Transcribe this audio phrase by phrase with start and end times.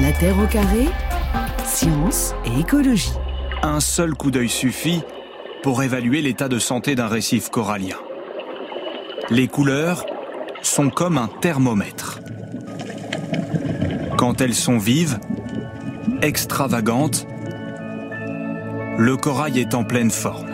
[0.00, 0.88] La Terre au carré,
[1.64, 3.12] science et écologie.
[3.62, 5.02] Un seul coup d'œil suffit
[5.62, 7.98] pour évaluer l'état de santé d'un récif corallien.
[9.28, 10.06] Les couleurs
[10.62, 12.20] sont comme un thermomètre.
[14.16, 15.18] Quand elles sont vives,
[16.22, 17.26] extravagantes,
[18.96, 20.50] le corail est en pleine forme.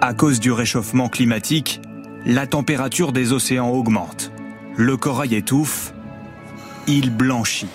[0.00, 1.82] À cause du réchauffement climatique,
[2.24, 4.32] la température des océans augmente.
[4.76, 5.92] Le corail étouffe,
[6.86, 7.68] il blanchit.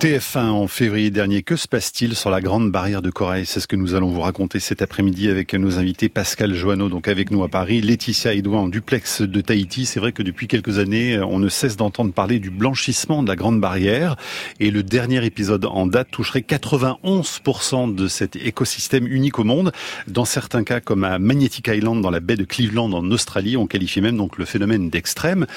[0.00, 3.66] TF1 en février dernier, que se passe-t-il sur la grande barrière de corail C'est ce
[3.66, 7.42] que nous allons vous raconter cet après-midi avec nos invités Pascal Joanneau, donc avec nous
[7.42, 9.86] à Paris, Laetitia Edouin en duplex de Tahiti.
[9.86, 13.34] C'est vrai que depuis quelques années, on ne cesse d'entendre parler du blanchissement de la
[13.34, 14.14] grande barrière
[14.60, 19.72] et le dernier épisode en date toucherait 91% de cet écosystème unique au monde.
[20.06, 23.66] Dans certains cas, comme à Magnetic Island dans la baie de Cleveland en Australie, on
[23.66, 25.48] qualifie même donc le phénomène d'extrême.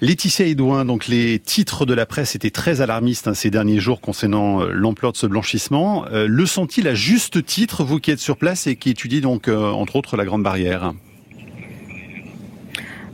[0.00, 3.87] Laetitia Edouin, donc les titres de la presse étaient très alarmistes hein, ces derniers jours
[3.96, 6.04] concernant euh, l'ampleur de ce blanchissement.
[6.12, 9.48] Euh, le sont-ils à juste titre, vous qui êtes sur place et qui étudiez donc
[9.48, 10.92] euh, entre autres la Grande Barrière?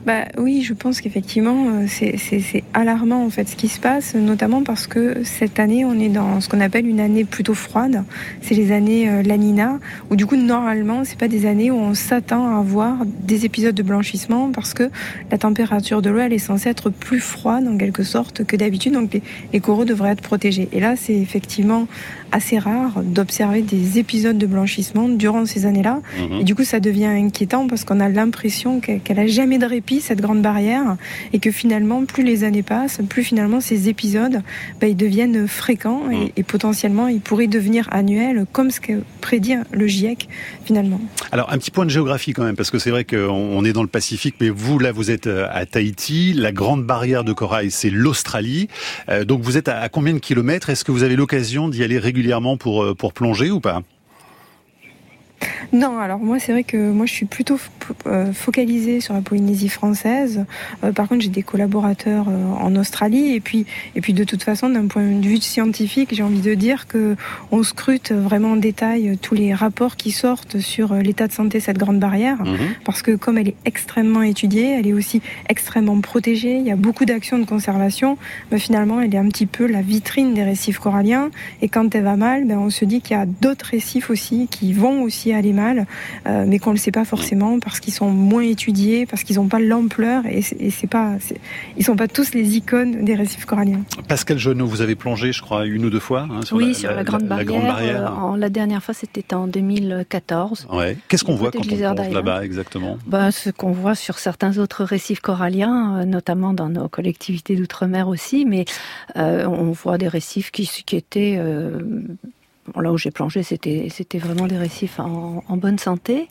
[0.06, 4.62] Bah oui, je pense qu'effectivement, euh, c'est alarmant en fait ce qui se passe, notamment
[4.62, 8.04] parce que cette année, on est dans ce qu'on appelle une année plutôt froide.
[8.42, 9.78] C'est les années euh, Lanina,
[10.10, 13.74] où du coup, normalement, c'est pas des années où on s'attend à avoir des épisodes
[13.74, 14.90] de blanchissement parce que
[15.30, 18.92] la température de l'eau, elle est censée être plus froide en quelque sorte que d'habitude,
[18.92, 19.18] donc
[19.52, 20.68] les, coraux devraient être protégés.
[20.72, 21.86] Et là, c'est effectivement
[22.34, 26.00] assez rare d'observer des épisodes de blanchissement durant ces années-là.
[26.18, 26.40] Mhm.
[26.40, 30.00] Et du coup, ça devient inquiétant parce qu'on a l'impression qu'elle a jamais de répit
[30.00, 30.96] cette grande barrière,
[31.32, 34.42] et que finalement, plus les années passent, plus finalement ces épisodes,
[34.80, 36.44] bah, ils deviennent fréquents et, mm.
[36.44, 40.28] potentiellement ils pourraient devenir annuels, comme ce que prédit le GIEC
[41.32, 43.82] Alors un petit point de géographie quand même, parce que c'est vrai qu'on est dans
[43.82, 47.70] le Pacifique, mais vous là vous êtes euh, à Tahiti, la grande barrière de corail
[47.70, 48.68] c'est l'Australie,
[49.08, 50.70] euh, donc vous êtes à, combien de kilomètres?
[50.70, 53.82] Est-ce que vous avez l'occasion d'y aller régulièrement pour, euh, pour plonger ou pas?
[55.72, 57.58] Non, alors moi c'est vrai que moi je suis plutôt
[58.06, 60.44] euh, focalisée sur la Polynésie française.
[60.84, 64.42] Euh, par contre j'ai des collaborateurs euh, en Australie et puis et puis de toute
[64.42, 67.16] façon d'un point de vue scientifique j'ai envie de dire que
[67.50, 71.62] on scrute vraiment en détail tous les rapports qui sortent sur l'état de santé de
[71.62, 72.56] cette grande barrière mhm.
[72.84, 76.56] parce que comme elle est extrêmement étudiée, elle est aussi extrêmement protégée.
[76.56, 78.16] Il y a beaucoup d'actions de conservation,
[78.50, 81.30] mais finalement elle est un petit peu la vitrine des récifs coralliens
[81.62, 84.48] et quand elle va mal, ben, on se dit qu'il y a d'autres récifs aussi
[84.50, 85.86] qui vont aussi aller mal,
[86.26, 89.36] euh, mais qu'on ne le sait pas forcément parce qu'ils sont moins étudiés, parce qu'ils
[89.36, 91.12] n'ont pas l'ampleur et c'est pas,
[91.76, 93.82] ils sont pas tous les icônes des récifs coralliens.
[94.08, 96.74] Pascal Genot, vous avez plongé, je crois, une ou deux fois hein, sur, oui, la,
[96.74, 98.12] sur la, grande barrière.
[98.12, 100.68] Euh, en, la dernière fois, c'était en 2014.
[100.72, 100.96] Ouais.
[101.08, 102.98] Qu'est-ce qu'on voit quand on plonge là-bas exactement?
[103.06, 108.08] Bah, Ce qu'on voit sur certains autres récifs coralliens, euh, notamment dans nos collectivités d'outre-mer
[108.08, 108.64] aussi, mais
[109.16, 111.38] on voit des récifs qui, qui étaient
[112.80, 116.28] là où j'ai plongé, c'était vraiment des récifs en, bonne santé.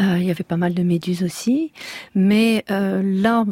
[0.00, 1.72] Euh, il y avait pas mal de méduses aussi,
[2.14, 3.44] mais euh, là,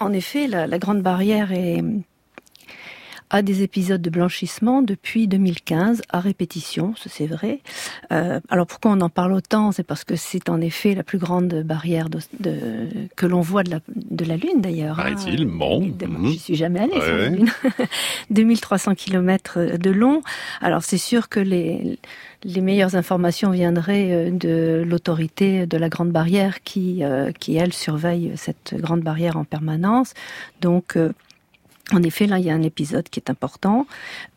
[0.00, 1.82] en effet, la, grande barrière est
[3.30, 7.60] a des épisodes de blanchissement depuis 2015 à répétition, c'est vrai.
[8.12, 9.72] Euh, alors pourquoi on en parle autant?
[9.72, 12.20] C'est parce que c'est en effet la plus grande barrière de,
[13.16, 15.00] que l'on voit de la, de la Lune d'ailleurs.
[15.00, 15.14] Hein.
[15.26, 15.80] il Bon.
[15.80, 16.28] Mhm.
[16.28, 17.50] J'y suis jamais allée sur la Lune.
[18.30, 20.22] 2300 km de long.
[20.60, 21.98] Alors c'est sûr que les
[22.44, 27.72] les meilleures informations viendraient euh, de l'autorité de la Grande Barrière qui, euh, qui elle,
[27.72, 30.14] surveille cette Grande Barrière en permanence.
[30.60, 31.12] Donc, euh,
[31.92, 33.86] en effet, là, il y a un épisode qui est important.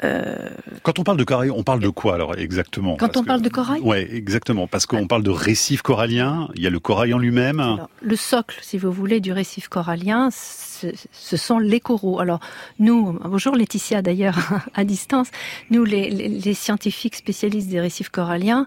[0.04, 0.50] Euh...
[0.84, 2.96] Quand on parle de corail, on parle de quoi alors exactement?
[2.98, 3.82] Quand on parle de corail?
[3.84, 4.68] Oui, exactement.
[4.68, 7.86] Parce qu'on parle de récif corallien, il y a le corail en lui-même.
[8.02, 12.20] Le socle, si vous voulez, du récif corallien, ce sont les coraux.
[12.20, 12.40] Alors,
[12.80, 14.38] nous, bonjour Laetitia d'ailleurs,
[14.74, 15.28] à distance,
[15.70, 18.66] nous, les, les scientifiques spécialistes des récifs coralliens,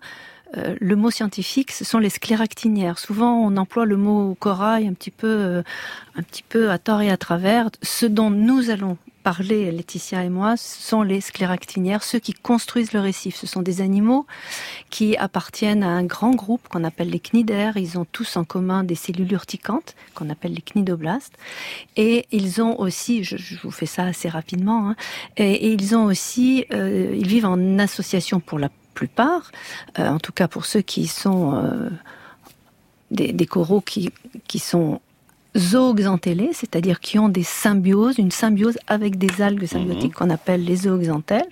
[0.57, 2.99] euh, le mot scientifique, ce sont les scléractinières.
[2.99, 5.63] Souvent, on emploie le mot corail un petit peu, euh,
[6.17, 7.71] un petit peu à tort et à travers.
[7.83, 13.01] Ce dont nous allons parler, Laetitia et moi, sont les scléractinières, ceux qui construisent le
[13.01, 13.37] récif.
[13.37, 14.27] Ce sont des animaux
[14.91, 17.79] qui appartiennent à un grand groupe qu'on appelle les cnidaires.
[17.79, 21.35] Ils ont tous en commun des cellules urticantes qu'on appelle les cnidoblastes.
[21.97, 24.97] Et ils ont aussi, je, vous fais ça assez rapidement, hein,
[25.39, 29.51] et, ils ont aussi, euh, ils vivent en association pour la plupart,
[29.99, 31.91] euh, en tout cas pour ceux qui sont euh,
[33.11, 34.11] des, coraux qui,
[34.49, 35.01] qui sont
[35.57, 40.29] zooxanthellés, c'est-à-dire qui ont des symbioses, une symbiose avec des algues symbiotiques mhm.
[40.29, 41.49] qu'on appelle les zooxanthelles.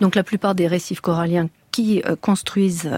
[0.00, 2.90] Donc la plupart des récifs coralliens qui euh, construisent,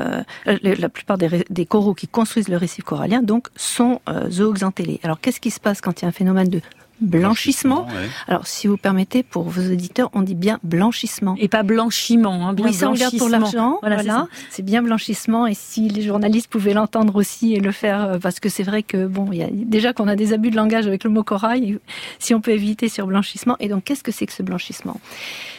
[0.47, 5.01] la plupart des, coraux qui construisent le récif corallien, donc, sont zooxanthellés.
[5.03, 6.61] Alors qu'est-ce qui se passe quand il y a un phénomène de
[7.01, 7.87] blanchissement.
[8.29, 11.35] Alors, si vous permettez, pour vos auditeurs, on dit bien blanchissement.
[11.39, 13.79] Et pas blanchiment, hein, bien oui, ça on pour l'argent.
[13.83, 15.47] Voilà, c'est bien blanchissement.
[15.47, 18.83] Et si les journalistes pouvaient l'entendre aussi et le faire, euh, parce que c'est vrai
[18.83, 21.23] que bon, il y a déjà qu'on a des abus de langage avec le mot
[21.23, 21.79] corail,
[22.19, 23.57] si on peut éviter sur blanchissement.
[23.61, 25.01] Et donc, qu'est-ce que c'est que ce blanchissement?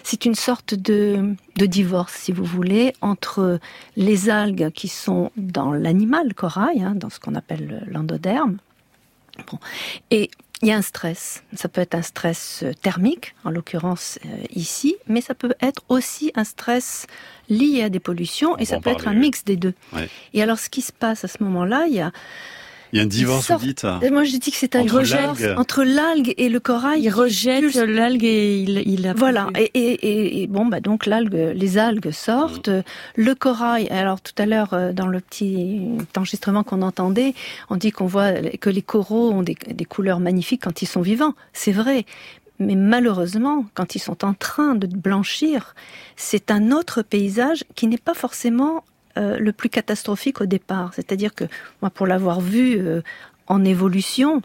[0.04, 3.60] C'est une sorte de, de divorce, si vous voulez, entre
[3.96, 8.58] les algues qui sont dans l'animal corail, hein, dans ce qu'on appelle l'endoderme,
[9.52, 9.58] Bon.
[10.12, 10.30] Et
[10.64, 11.44] il y a un stress.
[11.54, 15.82] Ça peut être un stress euh, thermique, en l'occurrence euh, ici, mais ça peut être
[15.90, 17.06] aussi un stress
[17.50, 19.74] lié à des pollutions, et ça peut être un mix des deux.
[20.34, 22.14] Et alors, ce qui se passe à ce moment-là, il y a
[22.94, 25.84] il y a un divorce, vous dites Moi, je dis que c'est un rejette entre
[25.84, 27.02] l'algue et le corail.
[27.02, 29.48] Il rejette l'algue et il, il Voilà.
[29.58, 32.70] Et, et, et, bon, bah donc l'algue, les algues sortent.
[32.70, 32.84] Mm.
[33.16, 33.88] Le corail.
[33.90, 37.34] Alors tout à l'heure, euh, dans le petit enregistrement qu'on entendait,
[37.72, 41.02] on dit qu'on voit que les coraux ont des, des couleurs magnifiques quand ils sont
[41.02, 41.34] vivants.
[41.52, 42.06] C'est vrai.
[42.60, 45.74] Mais malheureusement, quand ils sont en train de blanchir,
[46.16, 48.84] c'est un autre paysage qui n'est pas forcément
[49.18, 50.92] euh, le plus catastrophique au départ.
[50.94, 51.46] C'est-à-dire que
[51.82, 53.02] moi, pour l'avoir vu euh,
[53.48, 54.42] en évolution,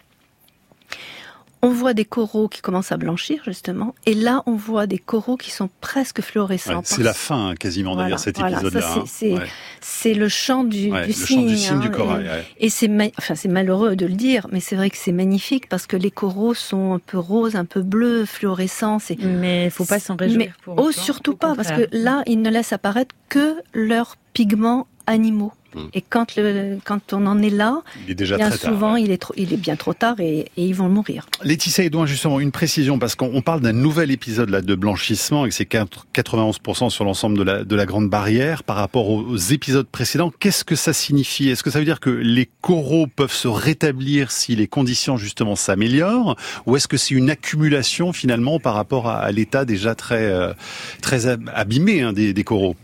[1.62, 5.37] on voit des coraux qui commencent à blanchir justement, et là on voit des coraux
[5.37, 6.82] qui sont presque fluorescents.
[6.84, 8.94] c'est la fin quasiment d'ailleurs cet épisode-là.
[8.96, 9.38] Hein.
[9.81, 12.28] C'est le chant du, du cygne, du, hein, corail.
[12.58, 15.87] Et, c'est enfin c'est malheureux de le dire, mais c'est vrai que c'est magnifique parce
[15.87, 18.99] que les coraux sont un peu roses, un peu bleus, fluorescents.
[19.20, 20.38] Mais il faut pas s'en réjouir.
[20.38, 24.87] Mais, pour oh surtout pas parce que là ils ne laissent apparaître que leurs pigments
[25.08, 25.52] animaux.
[25.75, 25.88] Hmm.
[25.93, 29.10] Et quand, le, quand on en est là, il est déjà bien très souvent il,
[29.10, 31.26] est trop, il est bien trop tard et, et ils vont mourir.
[31.44, 35.50] Laetitia Edouin, justement, une précision, parce qu'on parle d'un nouvel épisode là, de blanchissement, et
[35.50, 40.32] c'est 91% sur l'ensemble de la, de la Grande Barrière par rapport aux, épisodes précédents.
[40.40, 41.50] Qu'est-ce que ça signifie?
[41.50, 45.54] Est-ce que ça veut dire que les coraux peuvent se rétablir si les conditions justement
[45.54, 46.37] s'améliorent?
[46.64, 50.54] Ou est-ce que c'est une accumulation finalement par rapport à, l'état déjà très, euh,
[51.02, 52.75] très abîmé hein, des, des coraux?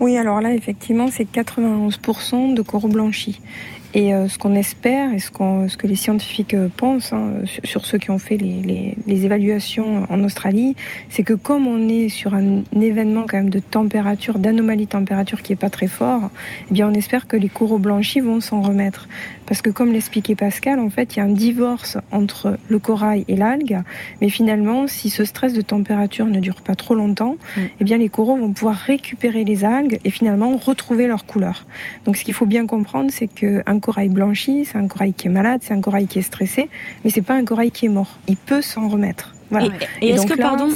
[0.00, 3.40] Oui, alors là, effectivement, c'est 91% de coraux blanchis.
[3.94, 7.30] Et euh, ce qu'on espère et ce, que les scientifiques euh, pensent hein,
[7.64, 8.94] sur, ceux qui ont fait les,
[9.24, 10.76] évaluations en Australie,
[11.08, 15.54] c'est que comme on est sur un, événement quand même de température, d'anomalie température qui
[15.54, 16.28] est pas très fort,
[16.70, 19.08] eh bien on espère que les coraux blanchis vont s'en remettre.
[19.46, 23.24] Parce que comme l'expliquait Pascal, en fait, il y a un divorce entre le corail
[23.28, 23.82] et l'algue,
[24.20, 27.60] mais finalement, si ce stress de température ne dure pas trop longtemps, mm.
[27.80, 31.66] eh bien les coraux vont pouvoir récupérer les algues et finalement retrouver leur couleur.
[32.04, 35.30] Donc ce qu'il faut bien comprendre, c'est qu'un corail blanchi, c'est un corail qui est
[35.30, 36.68] malade, c'est un corail qui est stressé,
[37.04, 38.18] mais c'est pas un corail qui est mort.
[38.28, 39.34] Il peut s'en remettre.
[39.50, 39.68] Voilà.
[40.02, 40.68] Et, est-ce que, pardon,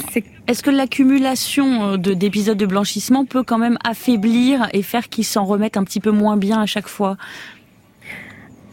[0.47, 5.43] est-ce que l'accumulation euh, d'épisodes de blanchissement peut quand même affaiblir et faire qu'ils s'en
[5.43, 7.17] remettent un petit peu moins bien à chaque fois?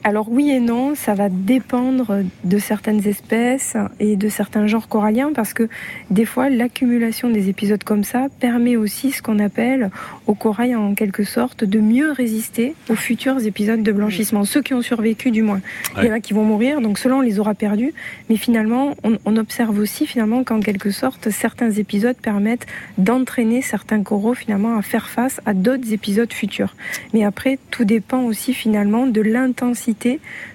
[0.08, 5.32] Alors oui et non, ça va dépendre de certaines espèces et de certains genres coralliens
[5.34, 5.68] parce que
[6.08, 9.90] des fois l'accumulation des épisodes comme ça permet aussi ce qu'on appelle
[10.26, 14.46] au corail en quelque sorte de mieux résister aux futurs épisodes de blanchissement.
[14.46, 15.60] Ceux qui ont survécu du moins.
[15.98, 17.92] Il y en a qui vont mourir, donc cela on les aura perdus.
[18.30, 22.66] Mais finalement, on, on observe aussi finalement qu'en quelque sorte certains épisodes permettent
[22.96, 26.74] d'entraîner certains coraux finalement à faire face à d'autres épisodes futurs.
[27.12, 29.97] Mais après, tout dépend aussi finalement de l'intensité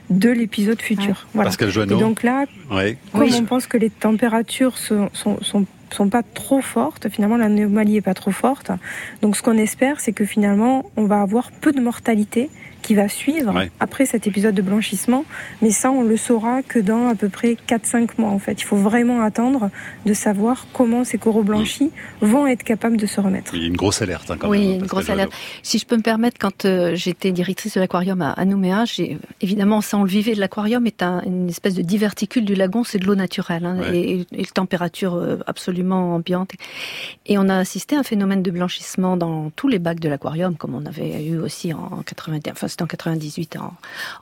[0.09, 1.27] de l'épisode futur.
[1.33, 1.49] Voilà.
[1.49, 1.97] Pascal Joanneau.
[1.97, 2.45] Et donc là,
[3.11, 5.37] comme on pense que les températures sont, sont,
[5.93, 8.71] sont pas trop fortes, finalement l'anomalie est pas trop forte.
[9.21, 12.49] Donc ce qu'on espère, c'est que finalement on va avoir peu de mortalité
[12.83, 15.25] qui va suivre après cet épisode de blanchissement.
[15.61, 18.61] Mais ça, on le saura que dans à peu près 4-5 mois, en fait.
[18.61, 19.71] Il faut vraiment attendre
[20.05, 23.55] de savoir comment ces coraux blanchis vont être capables de se remettre.
[23.55, 24.79] Il y a une grosse alerte, hein, quand oui, même.
[24.81, 25.31] une grosse alerte.
[25.63, 29.81] Si je peux me permettre, quand euh, j'étais directrice de l'aquarium à, Nouméa, j'ai, évidemment,
[29.81, 33.05] ça, on le vivait, l'aquarium est un, une espèce de diverticule du lagon, c'est de
[33.05, 36.51] l'eau naturelle, hein, et, et, température euh, absolument ambiante.
[37.25, 40.55] Et on a assisté à un phénomène de blanchissement dans tous les bacs de l'aquarium,
[40.55, 43.73] comme on avait eu aussi en 90, enfin, en 98 en,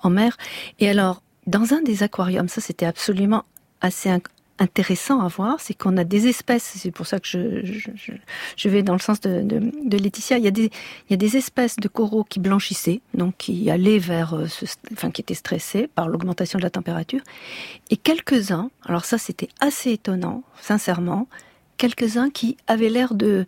[0.04, 0.38] en mer.
[0.80, 3.46] Et alors, dans un des aquariums, ça c'était absolument
[3.82, 4.10] assez
[4.62, 7.92] intéressant à voir, c'est qu'on a des espèces, c'est pour ça que je,
[8.56, 11.18] je, vais dans le sens de, de, Laetitia, il y, a des, il y a
[11.18, 15.34] des espèces de coraux qui blanchissaient, donc qui allaient vers, euh, ce, enfin qui étaient
[15.34, 17.22] stressés par l'augmentation de la température,
[17.90, 21.28] et quelques-uns, alors ça c'était assez étonnant, sincèrement,
[21.78, 23.48] quelques-uns qui avaient l'air de,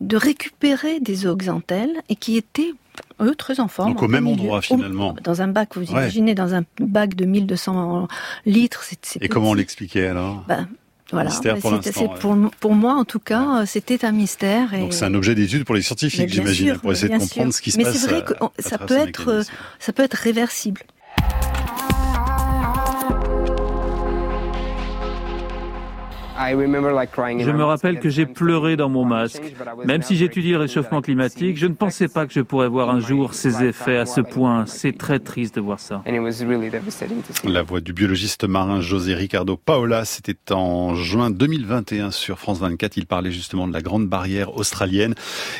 [0.00, 2.74] de récupérer des oxantelles et qui étaient
[3.20, 3.92] eux très en forme.
[3.92, 5.14] Donc au même endroit finalement.
[5.22, 8.08] Dans un bac, vous imaginez, dans un bac de 1200
[8.44, 8.84] litres.
[8.84, 10.44] c'est et comment on l'expliquait alors?
[10.48, 10.68] Ben,
[11.12, 11.30] voilà.
[11.30, 11.78] Mystère pour,
[12.18, 14.74] pour, pour, moi, en tout cas, c'était un mystère.
[14.74, 14.80] Et...
[14.80, 17.70] Donc c'est un objet d'étude pour les scientifiques, j'imagine, pour essayer de comprendre ce qui
[17.70, 17.86] se passe.
[17.86, 19.42] Mais c'est vrai que ça peut être,
[19.78, 20.82] ça peut être réversible.
[26.50, 29.42] Je me rappelle que j'ai pleuré dans mon masque.
[29.84, 33.00] Même si j'étudie le réchauffement climatique, je ne pensais pas que je pourrais voir un
[33.00, 34.66] jour ces effets à ce point.
[34.66, 36.02] C'est très triste de voir ça.
[37.44, 42.96] La voix du biologiste marin José Ricardo Paola, c'était en juin 2021 sur France 24.
[42.96, 45.14] Il parlait justement de la grande barrière australienne.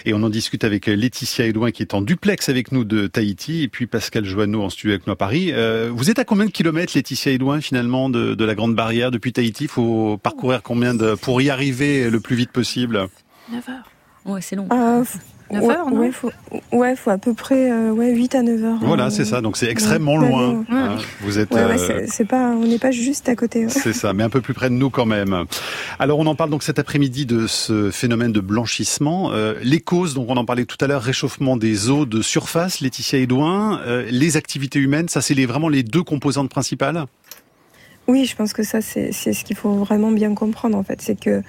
[0.05, 3.63] Et on en discute avec Laetitia Edouin qui est en duplex avec nous de Tahiti
[3.63, 5.51] et puis Pascal Joanneau en studio avec nous à Paris.
[5.53, 9.11] Euh, vous êtes à combien de kilomètres, Laetitia Edouin, finalement, de, de la grande barrière
[9.11, 9.65] depuis Tahiti?
[9.65, 13.09] Il faut parcourir combien de, pour y arriver le plus vite possible
[13.51, 13.91] 9 heures.
[14.25, 14.69] Ouais, c'est long.
[14.73, 15.05] Euh,
[15.53, 16.33] 9 heures, non ouais, faut,
[16.73, 18.79] ouais, faut à peu près euh, ouais, 8 à 9 heures.
[18.83, 19.41] Voilà, c'est ça.
[19.41, 20.65] Donc c'est extrêmement loin.
[20.71, 20.97] Hein.
[21.21, 21.53] Vous êtes.
[21.55, 23.69] Euh, c'est pas, on n'est pas juste à côté.
[23.69, 25.45] C'est ça, mais un peu plus près de nous quand même.
[25.99, 29.31] Alors on en parle donc cet après-midi de ce phénomène de blanchissement.
[29.33, 32.81] Euh, les causes, donc on en parlait tout à l'heure, réchauffement des eaux de surface,
[32.81, 33.81] Laetitia Edouin,
[34.11, 37.07] les activités humaines, ça c'est les, vraiment les deux composantes principales?
[38.09, 41.03] Oui, je pense que ça, c'est ce qu'il faut vraiment bien comprendre, en fait.
[41.03, 41.43] C'est que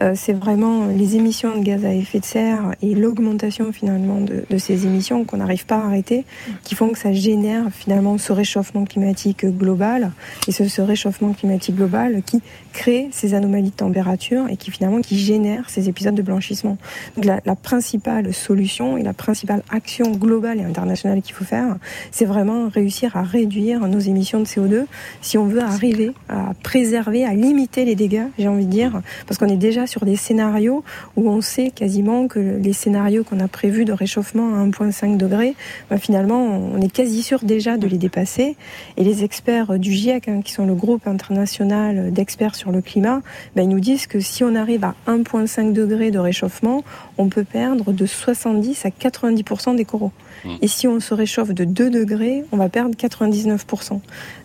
[0.00, 4.44] euh, c'est vraiment les émissions de gaz à effet de serre et l'augmentation, finalement, de,
[4.48, 6.24] de, ces émissions qu'on n'arrive pas à arrêter,
[6.62, 10.12] qui font que ça génère, finalement, ce réchauffement climatique global.
[10.46, 12.40] Et ce, ce réchauffement climatique global qui
[12.72, 16.78] crée ces anomalies de température et qui, finalement, qui génère ces épisodes de blanchissement.
[17.16, 21.76] Donc, la, la principale solution et la principale action globale et internationale qu'il faut faire,
[22.12, 24.84] c'est vraiment réussir à réduire nos émissions de CO2
[25.20, 29.38] si on veut arriver à préserver, à limiter les dégâts, j'ai envie de dire, parce
[29.38, 30.84] qu'on est déjà sur des scénarios
[31.16, 35.54] où on sait quasiment que les scénarios qu'on a prévus de réchauffement à 1,5 degré,
[35.90, 36.42] ben finalement,
[36.74, 38.56] on est quasi sûr déjà de les dépasser.
[38.96, 43.20] Et les experts du GIEC, hein, qui sont le groupe international d'experts sur le climat,
[43.54, 46.84] ben ils nous disent que si on arrive à 1,5 degré de réchauffement,
[47.18, 50.12] on peut perdre de 70 à 90% des coraux.
[50.44, 50.50] Mmh.
[50.62, 54.00] Et si on se réchauffe de 2 degrés, on va perdre 99%.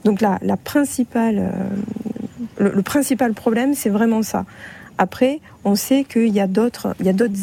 [0.05, 4.45] Donc là, la principale, euh, le, principal problème, c'est vraiment ça.
[5.01, 6.93] Après, on sait qu'il y a d'autres,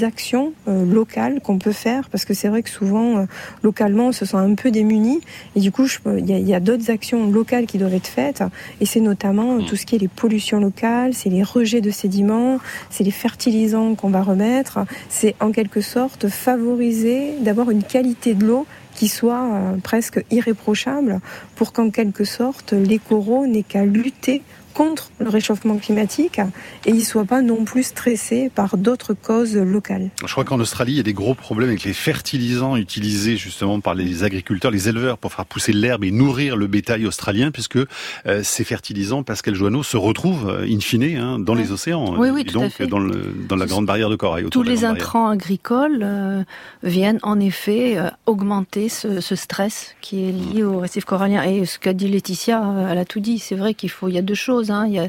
[0.03, 3.25] actions euh, locales qu'on peut faire parce que c'est vrai que souvent, euh,
[3.63, 5.23] localement, on se sent un peu démunis
[5.55, 5.87] et du coup,
[6.19, 8.45] il y a, d'autres actions locales qui doivent être faites.
[8.83, 12.59] Et c'est notamment tout ce qui est les pollutions locales, c'est les rejets de sédiments,
[12.91, 18.45] c'est les fertilisants qu'on va remettre, c'est en quelque sorte favoriser d'avoir une qualité de
[18.45, 21.21] l'eau qui soit euh, presque irréprochable
[21.55, 24.43] pour qu'en quelque sorte les coraux n'aient qu'à lutter
[24.76, 26.38] contre le réchauffement climatique
[26.85, 30.11] et ils ne soient pas non plus stressés par d'autres causes locales.
[30.21, 33.80] Je crois qu'en Australie, il y a des gros problèmes avec les fertilisants utilisés justement
[33.80, 37.78] par les agriculteurs, les éleveurs pour faire pousser l'herbe et nourrir le bétail australien puisque
[37.78, 42.30] euh, ces fertilisants, Pascal Joanneau, se retrouvent euh, in fine hein, dans les océans oui,
[42.30, 44.47] oui, et donc dans, le, dans, la grande barrière de corail.
[44.50, 46.42] Tous les intrants agricoles euh,
[46.83, 51.42] viennent en effet euh, augmenter ce, ce, stress qui est lié au récif corallien.
[51.42, 53.38] Et ce qu'a dit Laetitia, euh, elle a tout dit.
[53.38, 54.87] C'est vrai qu'il faut, il y a deux choses Hein.
[54.87, 55.08] Il y a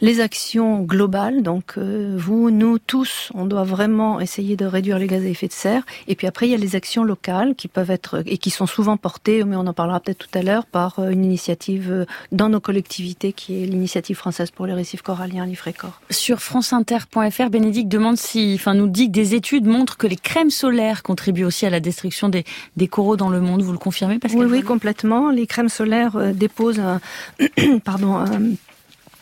[0.00, 5.06] les actions globales, donc euh, vous, nous, tous, on doit vraiment essayer de réduire les
[5.06, 5.84] gaz à effet de serre.
[6.08, 8.66] Et puis après, il y a les actions locales qui peuvent être et qui sont
[8.66, 12.04] souvent portées, mais on en parlera peut-être tout à l'heure, par euh, une initiative euh,
[12.32, 16.00] dans nos collectivités qui est l'initiative française pour les récifs coralliens, l'IFRECOR.
[16.10, 20.50] Sur franceinter.fr, Bénédicte demande si, enfin, nous dit que des études montrent que les crèmes
[20.50, 22.44] solaires contribuent aussi à la destruction des,
[22.76, 23.62] des coraux dans le monde.
[23.62, 25.30] Vous le confirmez, Oui, oui, complètement.
[25.30, 27.00] Les crèmes solaires déposent, un,
[27.84, 28.16] pardon.
[28.16, 28.40] Un,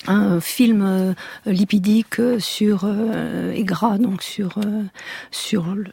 [0.06, 1.12] un film euh,
[1.46, 4.82] lipidique sur euh, et gras donc sur euh,
[5.30, 5.90] sur le,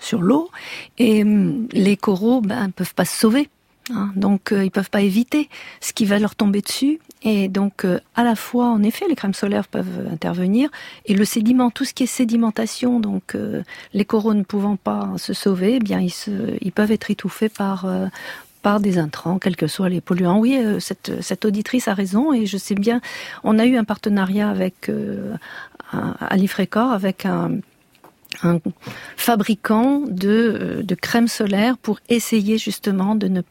[0.00, 0.50] sur l'eau.
[0.98, 3.48] Et hum, les coraux ben peuvent pas se sauver
[3.90, 5.48] hein, donc ils peuvent pas éviter
[5.80, 7.00] ce qui va leur tomber dessus.
[7.22, 10.70] Et donc à la fois en effet les crèmes solaires peuvent intervenir.
[11.06, 13.36] Et le sédiment tout ce qui est sédimentation donc
[13.94, 17.48] les coraux ne pouvant pas se sauver eh bien ils se, ils peuvent être étouffés
[17.48, 17.86] par
[18.64, 20.38] par des intrants, quels que soient les polluants.
[20.38, 23.02] Oui, euh, cette, auditrice a raison et je sais bien,
[23.44, 25.34] on a eu un partenariat avec euh,
[25.92, 27.58] avec un,
[28.42, 28.58] un
[29.16, 33.42] fabricant de, euh, de crème solaire pour essayer justement de ne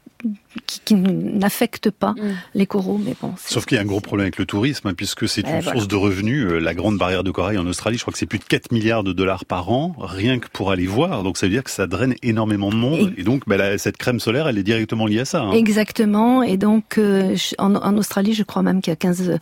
[0.68, 2.36] qui, qui n'affecte pas mm.
[2.56, 3.00] les coraux.
[3.03, 5.42] Mais bon, Sauf qu'il y a un gros problème avec le tourisme, hein, puisque c'est
[5.42, 5.72] une voilà.
[5.74, 6.46] source de revenus.
[6.46, 8.72] Euh, la grande barrière de corail en Australie, je crois que c'est plus de 4
[8.72, 11.24] milliards de dollars par an, rien que pour aller voir.
[11.24, 13.13] Donc ça veut dire que ça draine énormément de monde.
[13.18, 15.42] Et, et donc bah, la, cette crème solaire, elle est directement liée à ça.
[15.42, 15.51] Hein.
[15.51, 16.44] Exactement.
[16.44, 19.39] Et donc euh, en, en, Australie, je crois même qu'il y a 15,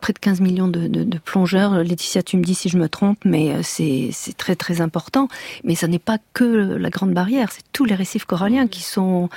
[0.00, 1.82] près de 15 millions de, de, de, plongeurs.
[1.82, 5.28] Laetitia, tu me dis si je me trompe, mais euh, c'est très très important.
[5.64, 9.28] Mais ça n'est pas que la grande barrière, c'est tous les récifs coralliens qui sont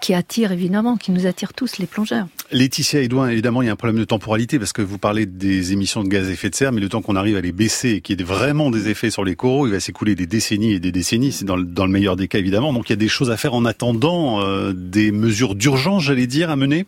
[0.00, 2.26] qui attire évidemment, qui nous attire tous, les plongeurs.
[2.52, 5.72] Laetitia Edouin, évidemment, il y a un problème de temporalité parce que vous parlez des
[5.72, 7.90] émissions de gaz à effet de serre, mais le temps qu'on arrive à les baisser
[7.90, 10.72] et qu'il y ait vraiment des effets sur les coraux, il va s'écouler des décennies
[10.72, 12.72] et des décennies, c'est dans, le meilleur des cas évidemment.
[12.72, 16.26] Donc il y a des choses à faire en attendant, euh, des mesures d'urgence, j'allais
[16.26, 16.86] dire, à mener?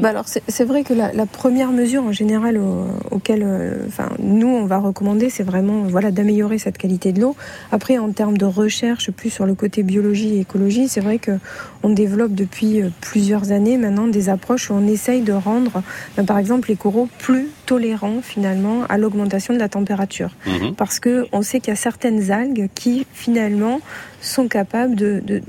[0.00, 2.60] Bah alors c'est vrai que la, première mesure en général
[3.10, 7.36] auquel euh, enfin, nous on va recommander c'est vraiment voilà d'améliorer cette qualité de l'eau.
[7.72, 11.32] Après en termes de recherche plus sur le côté biologie et écologie, c'est vrai que
[11.82, 15.82] on développe depuis euh, plusieurs années maintenant des approches où on essaye de rendre
[16.16, 20.30] ben, par exemple les coraux plus tolérants finalement à l'augmentation de la température.
[20.46, 20.74] Mhm.
[20.74, 23.80] Parce que on sait qu'il y a certaines algues qui finalement
[24.20, 25.42] sont capables de, de,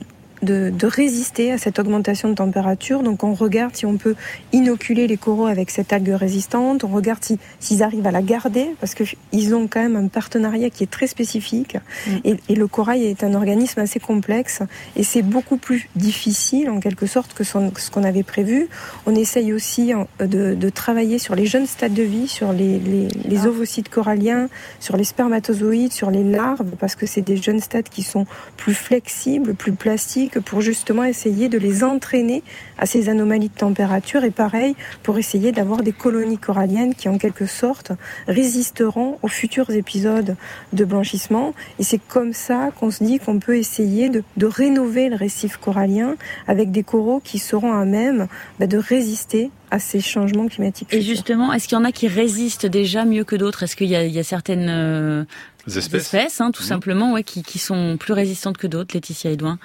[0.87, 3.03] résister à cette augmentation de température.
[3.03, 4.15] Donc on regarde si on peut
[4.51, 7.19] inoculer les coraux avec cette algue résistante, on regarde
[7.59, 11.07] s'ils arrivent à la garder, parce qu'ils ont quand même un partenariat qui est très
[11.07, 11.77] spécifique.
[12.07, 12.11] Mm.
[12.49, 14.61] Et, le corail est un organisme assez complexe,
[14.95, 18.67] et c'est beaucoup plus difficile en quelque sorte que ce qu'on avait prévu.
[19.07, 23.89] On essaye aussi de, travailler sur les jeunes stades de vie, sur les, les ovocytes
[23.89, 24.47] coralliens,
[24.79, 28.25] sur les spermatozoïdes, sur les larves, parce que c'est des jeunes stades qui sont
[28.57, 32.43] plus flexibles, plus plastiques, pour justement essayer de les entraîner
[32.77, 37.17] à ces anomalies de température et pareil pour essayer d'avoir des colonies coralliennes qui en
[37.17, 37.91] quelque sorte
[38.27, 40.35] résisteront aux futurs épisodes
[40.73, 41.53] de blanchissement.
[41.79, 46.15] Et c'est comme ça qu'on se dit qu'on peut essayer de, rénover le récif corallien
[46.47, 48.27] avec des coraux qui seront à même
[48.59, 50.93] bah, de résister à ces changements climatiques.
[50.93, 53.63] Et justement, est-ce qu'il y en a qui résistent déjà mieux que d'autres?
[53.63, 55.23] Est-ce qu'il y, a certaines euh,
[55.67, 56.65] espèces, hein, tout mmh.
[56.65, 59.57] simplement, ouais, qui, qui, sont plus résistantes que d'autres, Laetitia Edouin?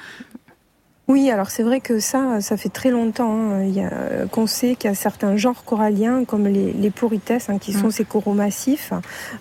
[1.09, 4.93] Oui, alors c'est vrai que ça, ça fait très longtemps hein, qu'on sait qu'il y
[4.93, 6.93] a certains genres coralliens, comme les, les
[7.49, 7.91] hein, qui sont mm.
[7.93, 8.93] ces coraux massifs,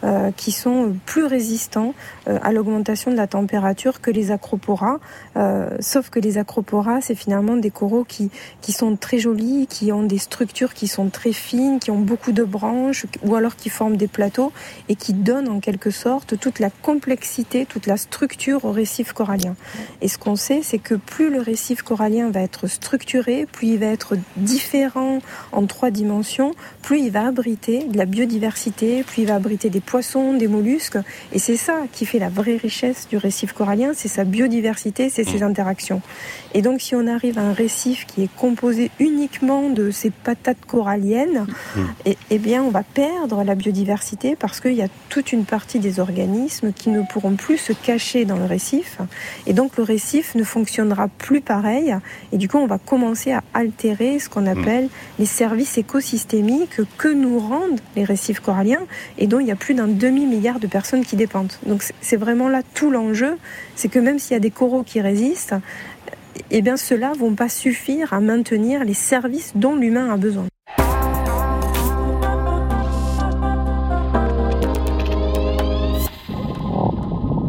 [0.04, 1.96] euh, qui sont plus résistants
[2.28, 5.00] euh, à l'augmentation de la température que les acroporas.
[5.38, 8.30] Euh, sauf que les acroporas, c'est finalement des coraux qui,
[8.62, 12.32] qui sont très jolis, qui ont des structures qui sont très fines, qui ont beaucoup
[12.32, 14.52] de branches, ou alors qui forment des plateaux,
[14.88, 19.56] et qui donnent en quelque sorte toute la complexité, toute la structure au récif corallien.
[20.02, 23.68] Et ce qu'on sait, c'est que plus le récif récif corallien va être structuré, plus
[23.68, 25.20] il va être différent
[25.54, 29.80] en trois dimensions, plus il va abriter de la biodiversité, plus il va abriter des
[29.80, 30.98] poissons, des mollusques.
[31.32, 35.24] Et c'est ça qui fait la vraie richesse du récif corallien, c'est sa biodiversité, c'est
[35.24, 35.44] ses mmh.
[35.44, 36.02] interactions.
[36.54, 40.66] Et donc si on arrive à un récif qui est composé uniquement de ces patates
[40.68, 41.80] coralliennes, mmh.
[42.06, 45.80] et, eh bien on va perdre la biodiversité parce qu'il y a toute une partie
[45.80, 49.00] des organismes qui ne pourront plus se cacher dans le récif.
[49.48, 51.96] Et donc le récif ne fonctionnera plus pareil.
[52.32, 54.60] Et du coup, on va commencer à altérer ce qu'on hmm.
[54.60, 58.86] appelle les services écosystémiques que nous rendent les récifs coralliens
[59.18, 61.54] et dont il y a plus d'un demi-milliard de personnes qui dépendent.
[61.66, 63.38] Donc c'est vraiment là tout l'enjeu,
[63.76, 65.56] c'est que même s'il y a des coraux qui résistent,
[66.52, 70.48] eh bien ceux-là vont pas suffire à maintenir les services dont l'humain a besoin.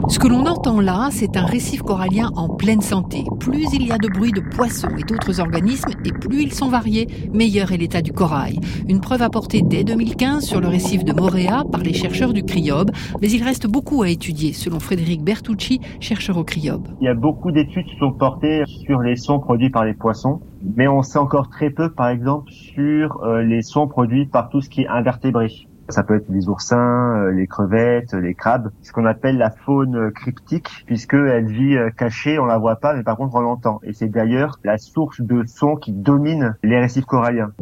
[0.09, 3.25] Ce que l'on entend là, c'est un récif corallien en pleine santé.
[3.41, 6.69] Plus il y a de bruit de poissons et d'autres organismes, et plus ils sont
[6.69, 8.61] variés, meilleur est l'état du corail.
[8.89, 12.93] Une preuve apportée dès 2015 sur le récif de Moréa par les chercheurs du CRIOB,
[13.21, 16.87] mais il reste beaucoup à étudier, selon Frédéric Bertucci, chercheur au CRIOB.
[17.01, 20.41] Il y a beaucoup d'études qui sont portées sur les sons produits par les poissons,
[20.77, 24.61] mais on sait encore très peu, par exemple, sur euh, les sons produits par tout
[24.61, 25.49] ce qui est invertébré.
[25.89, 30.11] Ça peut être les oursins, euh, les crevettes, les crabes, ce qu'on appelle la faune
[30.11, 33.81] cryptique, puisque elle vit euh, cachée, on la voit pas, mais par contre on l'entend.
[33.85, 37.53] Et c'est d'ailleurs la source de son qui domine les récifs coralliens.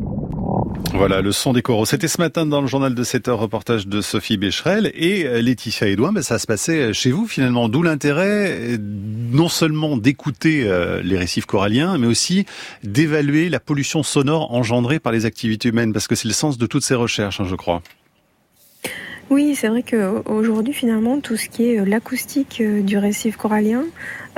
[0.94, 1.84] Voilà, le son des coraux.
[1.84, 5.42] C'était ce matin dans le journal de 7 heures, reportage de Sophie Becherel et euh,
[5.42, 6.12] Laetitia Edouin.
[6.12, 10.70] Ben, ça se passait chez vous finalement, d'où l'intérêt non seulement d'écouter
[11.02, 12.46] les récifs coralliens, mais aussi
[12.84, 16.66] d'évaluer la pollution sonore engendrée par les activités humaines, parce que c'est le sens de
[16.66, 17.82] toutes ces recherches, hein, je crois.
[19.30, 23.84] Oui, c'est vrai qu'aujourd'hui, finalement, tout ce qui est euh, l'acoustique euh, du récif corallien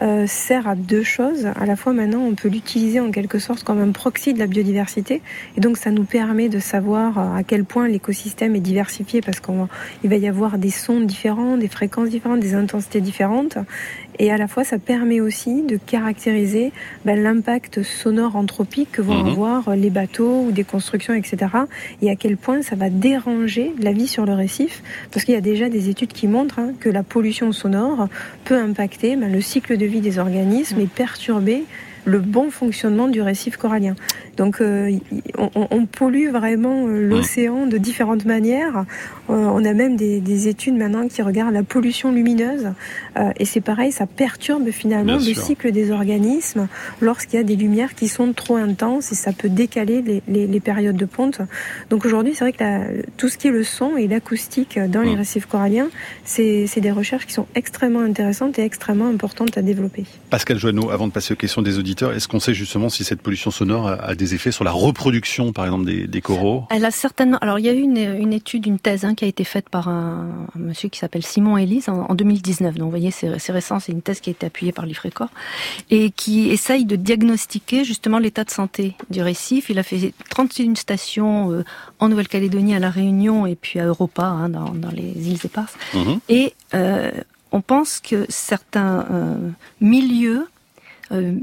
[0.03, 1.47] euh, sert à deux choses.
[1.47, 4.47] À la fois, maintenant, on peut l'utiliser en quelque sorte comme un proxy de la
[4.47, 5.23] biodiversité.
[5.57, 10.11] Et donc, ça nous permet de savoir à quel point l'écosystème est diversifié parce qu'il
[10.11, 13.59] va y avoir des sons différents, des fréquences différentes, des intensités différentes.
[14.19, 16.73] Et à la fois, ça permet aussi de caractériser
[17.05, 19.31] ben, l'impact sonore anthropique que vont mhm.
[19.31, 21.37] avoir les bateaux ou des constructions, etc.
[22.03, 24.83] Et à quel point ça va déranger la vie sur le récif.
[25.11, 28.09] Parce qu'il y a déjà des études qui montrent hein, que la pollution sonore
[28.45, 31.65] peut impacter ben, le cycle de vie des organismes et perturber
[32.07, 33.95] le bon fonctionnement du récif corallien.
[34.37, 34.97] Donc euh,
[35.55, 38.85] on, pollue vraiment euh, l'océan de différentes manières.
[39.31, 42.69] Euh, on a même des, études maintenant qui regardent la pollution lumineuse.
[43.39, 46.69] et c'est pareil, ça perturbe finalement le cycle des organismes
[47.01, 50.97] lorsqu'il y a des lumières qui sont trop intenses et ça peut décaler les, périodes
[50.97, 51.41] de ponte.
[51.91, 55.15] Donc aujourd'hui, c'est vrai que tout ce qui est le son et l'acoustique dans les
[55.15, 55.89] récifs coralliens,
[56.25, 60.05] c'est des recherches qui sont extrêmement intéressantes et extrêmement importantes à développer.
[60.31, 62.13] Pascal Joanneau, avant de passer aux questions des auditeurs, auditeurs.
[62.13, 65.65] Est-ce qu'on sait justement si cette pollution sonore a, des effets sur la reproduction, par
[65.65, 66.65] exemple, des, coraux?
[66.71, 67.39] Elle a certainement.
[67.39, 69.89] Alors, il y a eu une, étude, une thèse hein, qui a été faite par
[69.89, 72.75] un, monsieur qui s'appelle Simon Elise en, 2019.
[72.75, 73.81] Donc, vous voyez, c'est récent.
[73.81, 75.29] C'est une thèse qui a été appuyée par l'IFRECOR
[75.91, 79.71] et qui essaye de diagnostiquer justement l'état de santé du récif.
[79.71, 81.65] Il a fait 31 stations euh,
[81.99, 85.75] en Nouvelle-Calédonie, à la Réunion et puis à Europa, hein, dans, les îles éparses.
[85.95, 86.21] Mhm.
[86.29, 87.11] Et euh,
[87.53, 90.47] on pense que certains euh, milieux,
[91.13, 91.35] euh,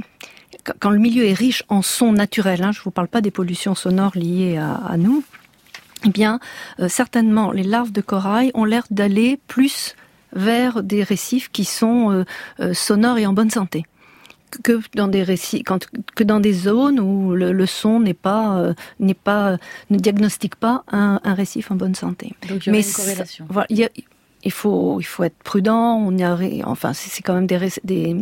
[0.80, 3.32] quand le milieu est riche en sons naturels, hein, je ne vous parle pas des
[3.32, 5.24] pollutions sonores liées à, nous,
[6.06, 6.40] eh bien,
[6.80, 9.96] euh, certainement, les larves de corail ont l'air d'aller plus
[10.34, 12.26] vers des récifs qui sont
[12.74, 13.86] sonores et en bonne santé
[14.64, 15.64] que dans des récifs,
[16.16, 19.58] que dans des zones où le, son n'est pas, n'est pas,
[19.92, 22.34] ne diagnostique pas un, récif en bonne santé.
[22.50, 23.46] Donc il y a une corrélation.
[23.50, 23.90] Voilà, y a,
[24.46, 25.96] il faut il faut être prudent.
[25.98, 28.16] On y a, enfin c'est quand même des, des,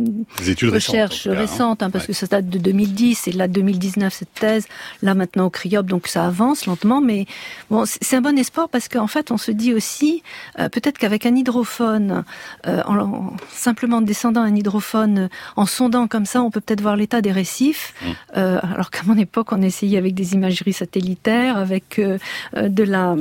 [0.50, 4.68] études recherches récentes, hein, parce que ça date de 2010 et là 2019 cette thèse.
[5.02, 7.26] Là maintenant au CRIOP, donc ça avance lentement, mais
[7.70, 10.22] bon c'est un bon espoir parce qu'en fait on se dit aussi
[10.58, 12.24] euh, peut-être qu'avec un hydrophone,
[12.66, 17.20] euh, en, simplement descendant un hydrophone, en sondant comme ça, on peut peut-être voir l'état
[17.20, 17.94] des récifs.
[18.00, 18.06] Mmh.
[18.36, 23.16] Euh, alors qu'à mon époque on essayait avec des imageries satellitaires, avec de la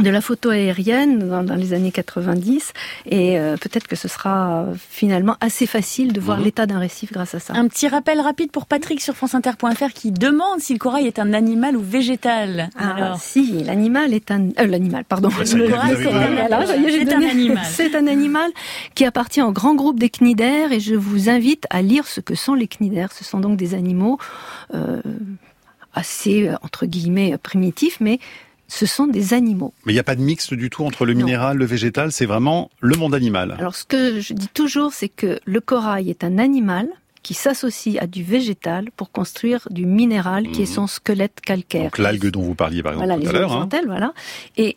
[0.00, 2.72] de la photo aérienne dans, les années 90
[3.06, 6.44] et euh, peut-être que ce sera euh, finalement assez facile de voir mhm.
[6.44, 7.54] l'état d'un récif grâce à ça.
[7.54, 11.32] Un petit rappel rapide pour Patrick sur franceinter.fr qui demande si le corail est un
[11.32, 12.70] animal ou végétal.
[12.76, 15.28] Ah, Alors si, l'animal est un euh, l'animal pardon.
[15.28, 17.60] le corail c'est un, animal.
[17.70, 18.50] C'est un animal
[18.94, 22.34] qui appartient au grand groupe des cnidaires et je vous invite à lire ce que
[22.34, 23.12] sont les cnidaires.
[23.12, 24.18] Ce sont donc des animaux
[25.94, 28.20] assez entre guillemets primitifs mais
[28.70, 29.74] ce sont des animaux.
[29.84, 32.26] Mais il n'y a pas de mixte du tout entre le minéral, le végétal, c'est
[32.26, 33.56] vraiment le monde animal.
[33.58, 36.88] Alors ce que je dis toujours, c'est que le corail est un animal
[37.22, 40.74] qui s'associe à du végétal pour construire du minéral qui est mhm.
[40.74, 41.82] son squelette calcaire.
[41.82, 43.52] Donc l'algue dont vous parliez par exemple tout à l'heure.
[43.52, 43.68] Hein.
[43.86, 44.14] Voilà.
[44.56, 44.76] Et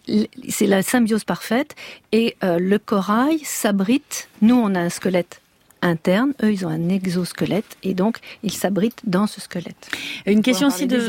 [0.49, 1.75] c'est la symbiose parfaite.
[2.11, 4.27] Et euh, le corail s'abrite.
[4.41, 5.39] Nous, on a un squelette
[5.83, 6.33] interne.
[6.43, 9.89] Eux, ils ont un exosquelette et donc ils s'abritent dans ce squelette.
[10.25, 10.99] Une question aussi de,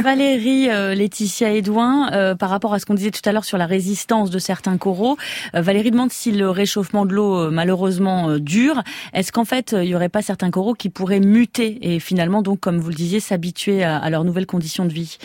[0.00, 3.58] Valérie euh, Laetitia Edouin euh, par rapport à ce qu'on disait tout à l'heure sur
[3.58, 5.16] la résistance de certains coraux.
[5.54, 9.94] Euh, Valérie demande si le réchauffement de l'eau malheureusement dure, est-ce qu'en fait il n'y
[9.94, 13.82] aurait pas certains coraux qui pourraient muter et finalement donc comme vous le disiez s'habituer
[13.82, 15.18] à, à leurs nouvelles conditions de vie?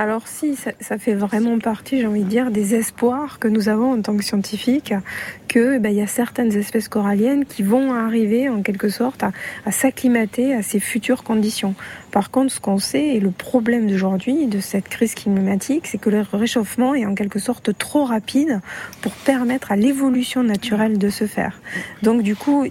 [0.00, 3.92] Alors si, ça, fait vraiment partie, j'ai envie de dire, des espoirs que nous avons
[3.92, 4.94] en tant que scientifiques,
[5.46, 9.32] que ben, il y a certaines espèces coralliennes qui vont arriver en quelque sorte à,
[9.66, 11.74] à s'acclimater à ces futures conditions.
[12.10, 16.10] Par contre, ce qu'on sait et le problème d'aujourd'hui de cette crise climatique, c'est que
[16.10, 18.60] le réchauffement est en quelque sorte trop rapide
[19.00, 21.60] pour permettre à l'évolution naturelle de se faire.
[22.02, 22.66] Donc du coup,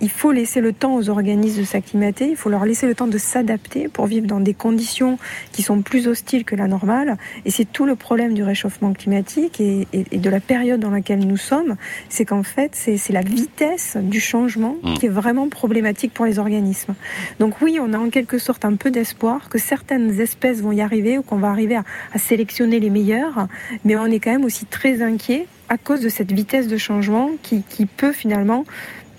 [0.00, 3.06] il faut laisser le temps aux organismes de s'acclimater, il faut leur laisser le temps
[3.06, 5.18] de s'adapter pour vivre dans des conditions
[5.52, 7.16] qui sont plus hostiles que la normale.
[7.44, 11.36] Et c'est tout le problème du réchauffement climatique et, de la période dans laquelle nous
[11.36, 11.76] sommes,
[12.08, 14.94] c'est qu'en fait, c'est la vitesse du changement mmh.
[14.94, 16.94] qui est vraiment problématique pour les organismes.
[17.40, 20.80] Donc oui, on a en quelque sorte un peu d'espoir que certaines espèces vont y
[20.80, 21.84] arriver ou qu'on va arriver à,
[22.18, 23.46] sélectionner les meilleures,
[23.84, 27.30] mais on est quand même aussi très inquiet à cause de cette vitesse de changement
[27.42, 27.62] qui,
[27.96, 28.64] peut finalement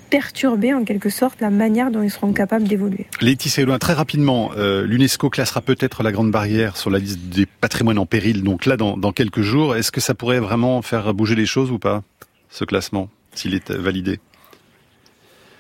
[0.10, 3.08] perturber en quelque sorte la manière dont ils seront capables d'évoluer.
[3.22, 7.46] Laetitia Eloin, très rapidement, euh, l'UNESCO classera peut-être la Grande Barrière sur la liste des
[7.46, 9.76] patrimoines en péril, donc là dans quelques jours.
[9.76, 12.04] Est-ce que ça pourrait vraiment faire bouger les choses ou pas,
[12.50, 14.20] ce classement, s'il est validé?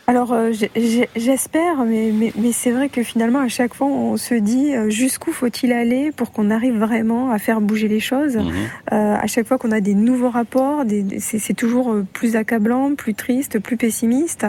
[0.09, 0.53] Alors euh,
[1.17, 5.33] j'espère, mais, mais, c'est vrai que finalement à chaque fois on se dit euh, jusqu'où
[5.33, 8.37] faut-il aller pour qu'on arrive vraiment à faire bouger les choses.
[8.37, 8.53] Mhm.
[8.93, 10.85] Euh, à chaque fois qu'on a des nouveaux rapports,
[11.19, 14.47] c'est toujours plus accablant, plus triste, plus pessimiste.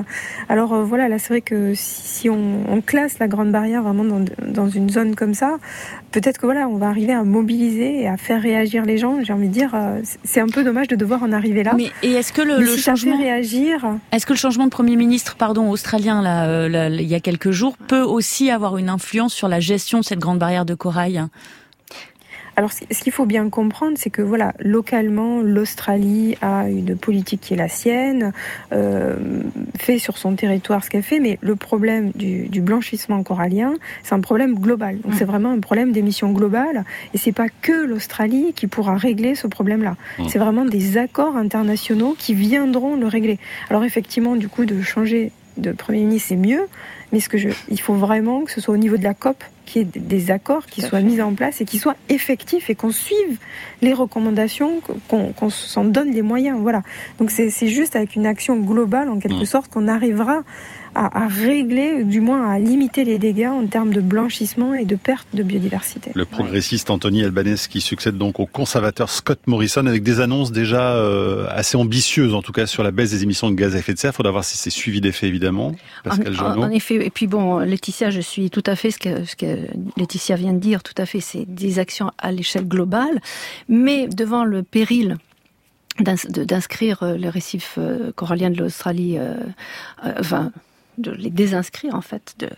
[0.49, 4.69] Alors voilà, là c'est vrai que si, on, classe la Grande Barrière vraiment dans, dans
[4.69, 5.59] une zone comme ça,
[6.13, 9.19] peut-être que voilà, on va arriver à mobiliser et à faire réagir les gens.
[9.25, 9.77] J'ai envie de dire,
[10.23, 11.75] c'est un peu dommage de devoir en arriver là.
[11.77, 15.35] Mais et est-ce que le, le changement réagir Est-ce que le changement de Premier ministre
[15.35, 19.33] par pardon, australien euh, là, il y a quelques jours peut aussi avoir une influence
[19.33, 21.25] sur la gestion de cette grande barrière de corail
[22.59, 27.55] alors, ce qu'il faut bien comprendre, c'est que voilà, localement, l'Australie a une politique qui
[27.55, 28.33] est la sienne,
[28.73, 29.15] euh,
[29.79, 34.21] fait sur son territoire ce qu'elle fait, mais le problème du, blanchissement corallien, c'est un
[34.21, 34.99] problème global.
[35.03, 35.29] Donc, c'est mmh.
[35.29, 39.95] vraiment un problème d'émission globale, et c'est pas que l'Australie qui pourra régler ce problème-là.
[40.19, 40.25] Mmh.
[40.29, 43.39] C'est vraiment des accords internationaux qui viendront le régler.
[43.71, 46.67] Alors, effectivement, du coup, de changer de Premier ministre, c'est mieux,
[47.13, 49.45] mais ce que je, il faut vraiment que ce soit au niveau de la COP
[49.69, 52.75] qu'il y ait des accords qui soient mis en place et qui soient effectifs et
[52.75, 53.39] qu'on suive
[53.83, 56.59] les recommandations, qu'on s'en donne les moyens.
[56.61, 56.83] Voilà.
[57.19, 59.47] Donc c'est juste avec une action globale, en quelque mmh.
[59.47, 60.43] sorte, qu'on arrivera
[60.95, 65.29] à, régler, du moins à limiter les dégâts en termes de blanchissement et de perte
[65.33, 66.11] de biodiversité.
[66.15, 70.95] Le progressiste Anthony Albanese qui succède donc au conservateur Scott Morrison avec des annonces déjà
[70.95, 73.95] euh, assez ambitieuses en tout cas sur la baisse des émissions de gaz à effet
[73.95, 74.13] de serre.
[74.13, 75.73] Il faudra voir si c'est suivi d'effet évidemment.
[76.03, 79.25] Pascal en, en, effet, et puis bon, Laetitia, je suis tout à fait ce que,
[79.25, 79.58] ce que
[79.97, 83.21] Laetitia vient de dire, tout à fait, c'est des actions à l'échelle globale,
[83.69, 85.17] mais devant le péril
[85.99, 89.19] d'inscrire euh, le récif euh, corallien de l'Australie,
[90.19, 90.53] enfin,
[90.99, 92.49] de les désinscrire en fait de,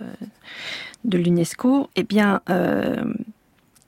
[1.05, 3.03] de l'UNESCO, eh bien, euh,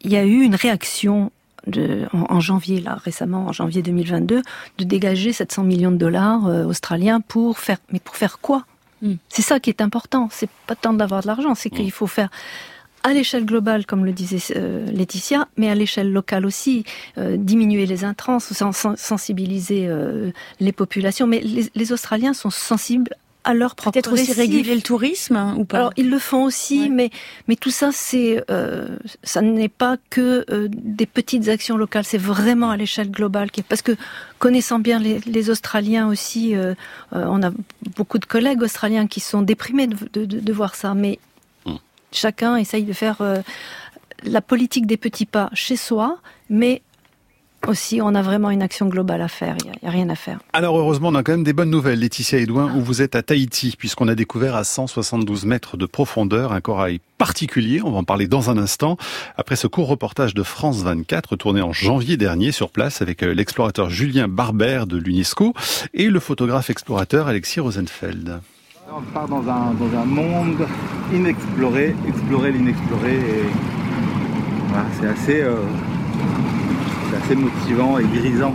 [0.02, 1.30] il y a eu une réaction
[1.66, 4.42] de, en, janvier, là, récemment, en janvier 2022,
[4.78, 8.64] de dégager 700 millions de dollars euh, australiens pour faire, mais pour faire quoi?
[9.00, 9.14] Hmm.
[9.28, 10.28] C'est ça qui est important.
[10.32, 11.92] C'est pas tant d'avoir de l'argent, c'est qu'il hmm.
[11.92, 12.30] faut faire
[13.02, 16.84] à l'échelle globale, comme le disait euh, Laetitia, mais à l'échelle locale aussi,
[17.16, 19.88] diminuer les intrants, sensibiliser
[20.60, 21.26] les populations.
[21.26, 25.54] Mais les, les, Australiens sont sensibles à leur propre Peut-être aussi réguler le tourisme hein,
[25.58, 27.10] ou pas Alors ils le font aussi, mais
[27.48, 32.18] mais tout ça c'est euh, ça n'est pas que euh, des petites actions locales, c'est
[32.18, 33.50] vraiment à l'échelle globale.
[33.68, 33.96] Parce que
[34.38, 36.74] connaissant bien les, les Australiens aussi, euh,
[37.14, 37.50] euh, on a
[37.96, 41.18] beaucoup de collègues australiens qui sont déprimés de, de, de voir ça, mais.
[42.12, 43.22] Chacun essaye de faire
[44.24, 46.82] la politique des petits pas chez soi, mais
[47.68, 49.56] aussi, on a vraiment une action globale à faire.
[49.64, 50.40] Il n'y a, rien à faire.
[50.52, 53.22] Alors heureusement, on a quand même des bonnes nouvelles, Laetitia Edouin, où vous êtes à
[53.22, 57.80] Tahiti, puisqu'on a découvert à 172 mètres de profondeur un corail particulier.
[57.84, 58.96] On va en parler dans un instant.
[59.36, 63.32] Après ce court reportage de France 24, tourné en janvier dernier sur place avec euh,
[63.32, 65.54] l'explorateur Julien Barbère de l'UNESCO
[65.94, 68.40] et le photographe explorateur Alexis Rosenfeld.
[68.94, 70.66] On part dans un, dans un monde
[71.14, 73.18] inexploré, explorer l'inexploré.
[75.00, 75.40] C'est assez...
[75.40, 75.56] Euh,
[77.08, 78.52] c'est assez motivant et grisant.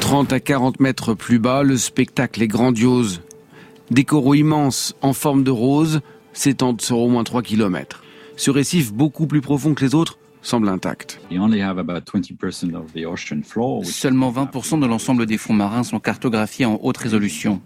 [0.00, 3.22] 30 à 40 mètres plus bas, le spectacle est grandiose.
[3.90, 6.00] Des coraux immenses en forme de rose
[6.34, 8.02] s'étendent sur au moins 3 km.
[8.36, 11.18] Ce récif, beaucoup plus profond que les autres, semble intact.
[13.82, 17.60] Seulement 20% de l'ensemble des fonds marins sont cartographiés en haute résolution.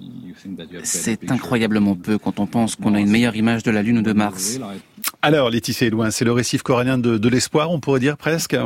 [0.85, 4.03] C'est incroyablement peu quand on pense qu'on a une meilleure image de la Lune ou
[4.03, 4.59] de Mars.
[5.21, 8.57] Alors, Laetitia Edouin, c'est le récif corallien de, de l'espoir, on pourrait dire presque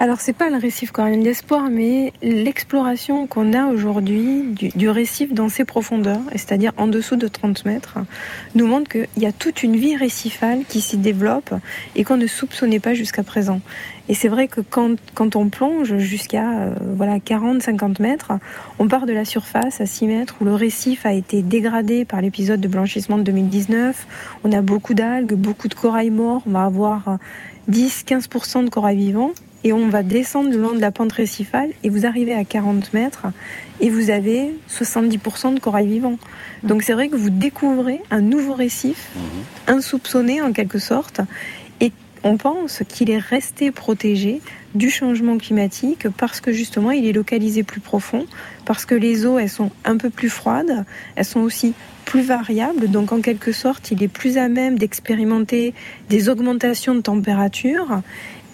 [0.00, 4.42] alors c'est pas le récif corallien d'espoir, mais l'exploration qu'on a aujourd'hui
[4.74, 7.98] du, récif dans ses profondeurs, c'est-à-dire en dessous de 30 mètres,
[8.56, 11.54] nous montre qu'il y a toute une vie récifale qui s'y développe
[11.94, 13.60] et qu'on ne soupçonnait pas jusqu'à présent.
[14.08, 18.32] Et c'est vrai que quand, quand on plonge jusqu'à euh, voilà 40-50 mètres,
[18.80, 22.20] on part de la surface à 6 mètres où le récif a été dégradé par
[22.20, 24.06] l'épisode de blanchissement de 2019.
[24.42, 26.42] On a beaucoup d'algues, beaucoup de corail morts.
[26.46, 27.18] On va avoir
[27.70, 29.30] 10-15% de corail vivant
[29.64, 32.92] et on va descendre le long de la pente récifale et vous arrivez à 40
[32.92, 33.26] mètres
[33.80, 36.18] et vous avez 70% de corail vivant.
[36.62, 39.74] Donc c'est vrai que vous découvrez un nouveau récif, mhm.
[39.76, 41.22] insoupçonné en quelque sorte,
[41.80, 44.40] et on pense qu'il est resté protégé
[44.74, 48.26] du changement climatique parce que justement il est localisé plus profond,
[48.66, 50.84] parce que les eaux elles sont un peu plus froides,
[51.16, 51.74] elles sont aussi
[52.04, 55.72] plus variables, donc en quelque sorte il est plus à même d'expérimenter
[56.10, 58.02] des augmentations de température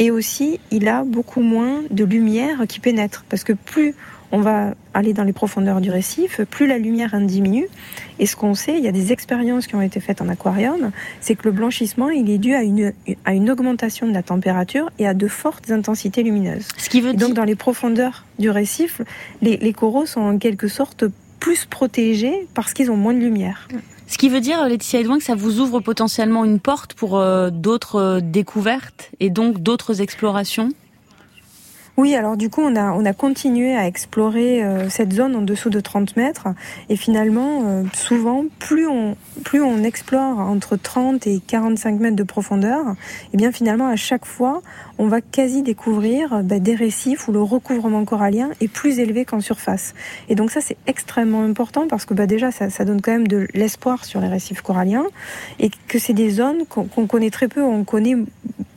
[0.00, 3.24] et aussi, il a beaucoup moins de lumière qui pénètre.
[3.28, 3.94] Parce que plus
[4.32, 7.66] on va aller dans les profondeurs du récif, plus la lumière diminue.
[8.18, 10.92] Et ce qu'on sait, il y a des expériences qui ont été faites en aquarium,
[11.20, 12.92] c'est que le blanchissement, il est dû à une,
[13.24, 16.68] à une augmentation de la température et à de fortes intensités lumineuses.
[16.76, 19.02] Ce qui veut donc, dans les profondeurs du récif,
[19.42, 21.04] les, les coraux sont en quelque sorte
[21.40, 23.68] plus protégés parce qu'ils ont moins de lumière.
[24.10, 27.50] Ce qui veut dire, Laetitia Edouin, que ça vous ouvre potentiellement une porte pour euh,
[27.50, 30.70] d'autres euh, découvertes et donc d'autres explorations?
[31.96, 35.42] Oui, alors du coup, on a, on a continué à explorer euh, cette zone en
[35.42, 36.48] dessous de 30 mètres.
[36.88, 42.22] Et finalement, euh, souvent, plus on, plus on explore entre 30 et 45 mètres de
[42.22, 42.94] profondeur, et
[43.34, 44.62] eh bien finalement, à chaque fois,
[44.98, 49.40] on va quasi découvrir bah, des récifs où le recouvrement corallien est plus élevé qu'en
[49.40, 49.94] surface.
[50.28, 53.28] Et donc ça, c'est extrêmement important parce que bah, déjà, ça, ça donne quand même
[53.28, 55.06] de l'espoir sur les récifs coralliens
[55.58, 57.62] et que c'est des zones qu'on connaît très peu.
[57.62, 58.16] On connaît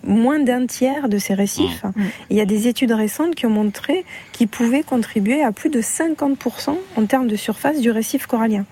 [0.03, 1.83] moins d'un tiers de ces récifs.
[1.83, 2.01] Mmh.
[2.29, 5.81] Il y a des études récentes qui ont montré qu'ils pouvaient contribuer à plus de
[5.81, 8.65] 50% en termes de surface du récif corallien.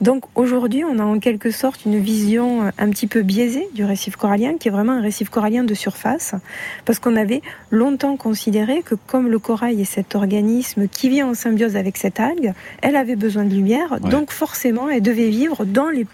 [0.00, 4.16] Donc aujourd'hui, on a en quelque sorte une vision un petit peu biaisée du récif
[4.16, 6.34] corallien, qui est vraiment un récif corallien de surface,
[6.84, 11.34] parce qu'on avait longtemps considéré que comme le corail est cet organisme qui vit en
[11.34, 15.88] symbiose avec cette algue, elle avait besoin de lumière, donc forcément elle devait vivre dans
[15.88, 16.06] les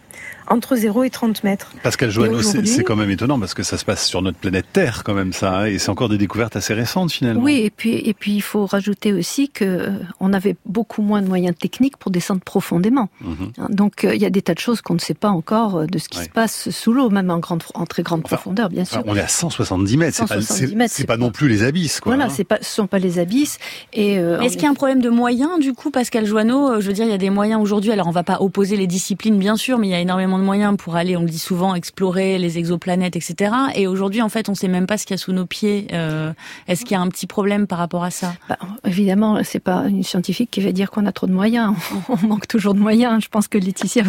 [0.50, 1.72] entre 0 et 30 mètres.
[1.82, 5.04] Pascal Joanneau, c'est quand même étonnant parce que ça se passe sur notre planète Terre
[5.04, 7.42] quand même ça, hein, et c'est encore des découvertes assez récentes finalement.
[7.42, 11.22] Oui, et puis et puis il faut rajouter aussi que euh, on avait beaucoup moins
[11.22, 13.08] de moyens techniques pour descendre profondément.
[13.20, 13.52] Mhm.
[13.58, 15.76] Hein, donc euh, il y a des tas de choses qu'on ne sait pas encore
[15.76, 18.68] euh, de ce qui se passe sous l'eau, même en grande en très grande profondeur,
[18.68, 19.02] bien sûr.
[19.06, 22.00] on est à 170 mètres, c'est pas, c'est pas, non plus les abysses.
[22.00, 22.44] Quoi, voilà, hein.
[22.48, 23.58] pas, ce sont pas les abysses.
[23.92, 26.80] Et est-ce qu'il y a un problème de moyens du coup, Pascal Joanneau?
[26.80, 27.92] Je veux dire, il y a des moyens aujourd'hui.
[27.92, 30.44] Alors on va pas opposer les disciplines, bien sûr, mais il y a énormément de
[30.44, 33.53] moyens pour aller on le dit souvent, explorer les exoplanètes, etc.
[33.74, 35.46] Et aujourd'hui, en fait, on ne sait même pas ce qu'il y a sous nos
[35.46, 35.87] pieds.
[35.92, 36.33] Euh,
[36.66, 38.35] est-ce qu'il y a un petit problème par rapport à ça?
[38.48, 41.74] Bah, Évidemment, c'est pas une scientifique qui va dire qu'on a trop de moyens.
[42.09, 43.22] On manque toujours de moyens.
[43.22, 44.03] Je pense que Laetitia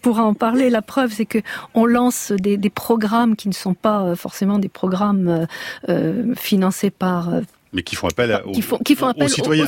[0.00, 0.70] pourra en parler.
[0.70, 1.38] La preuve, c'est que
[1.74, 5.46] on lance des, programmes qui ne sont pas euh, forcément des programmes
[5.88, 7.30] euh, financés par
[7.74, 8.54] mais qui font appel, aux,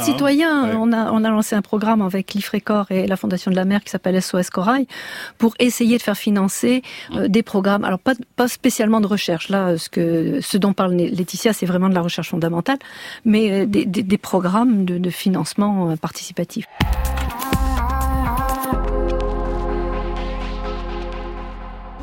[0.01, 0.65] citoyens.
[0.65, 0.79] Hein.
[0.81, 3.83] On, a, on a lancé un programme avec l'IFRECOR et la Fondation de la Mer
[3.83, 4.87] qui s'appelle SOS Corail
[5.39, 6.83] pour essayer de faire financer
[7.15, 7.85] euh, des programmes.
[7.85, 9.49] Alors pas, pas spécialement de recherche.
[9.49, 12.79] Là, ce, que, ce dont parle Laetitia, c'est vraiment de la recherche fondamentale,
[13.25, 16.67] mais euh, des, des, des programmes de, de financement euh, participatif.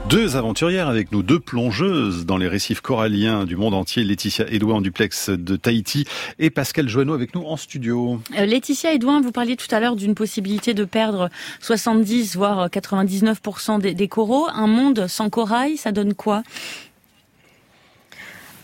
[0.09, 4.75] Deux aventurières avec nous, deux plongeuses dans les récifs coralliens du monde entier, Laetitia Edouin
[4.75, 6.05] en duplex de Tahiti
[6.39, 8.19] et Pascal Joanneau avec nous en studio.
[8.37, 11.29] Euh, Laetitia Edouin, vous parliez tout à l'heure d'une possibilité de perdre
[11.61, 14.47] 70 voire 99% des, des coraux.
[14.53, 16.43] Un monde sans corail, ça donne quoi?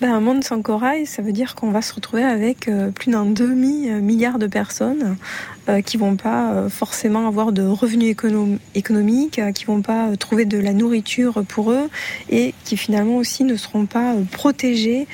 [0.02, 3.12] Ben, un monde sans corail, ça veut dire qu'on va se retrouver avec euh, plus
[3.12, 5.18] d'un demi-milliard de personnes
[5.68, 8.16] euh, qui vont pas euh, forcément avoir de revenus
[8.76, 11.90] économiques, qui vont pas trouver de la nourriture pour eux
[12.30, 15.06] et qui finalement aussi ne seront pas protégés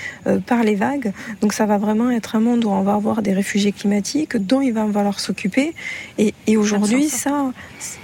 [0.45, 1.13] par les vagues.
[1.41, 4.61] Donc ça va vraiment être un monde où on va avoir des réfugiés climatiques dont
[4.61, 5.73] il va falloir s'occuper.
[6.19, 7.51] Et, et aujourd'hui, ça,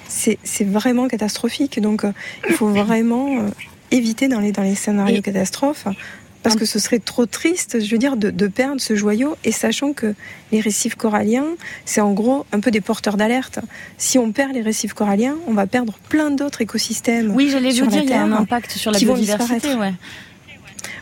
[0.08, 1.80] c'est vraiment catastrophique.
[1.80, 2.06] Donc
[2.48, 3.46] il faut vraiment
[3.92, 5.88] éviter dans les, dans les scénarios catastrophes
[6.44, 9.94] parce que ce serait trop triste, je veux dire, de, perdre ce joyau et sachant
[9.94, 10.14] que
[10.52, 11.46] les récifs coralliens,
[11.86, 13.60] c'est en gros un peu des porteurs d'alerte.
[13.98, 17.32] Si on perd les récifs coralliens, on va perdre plein d'autres écosystèmes.
[17.36, 19.76] Oui, j'allais vous dire, il y a un impact sur la biodiversité.
[19.76, 19.94] Ouais.